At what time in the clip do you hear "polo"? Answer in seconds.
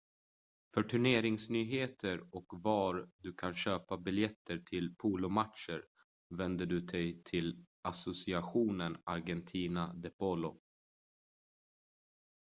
10.09-10.61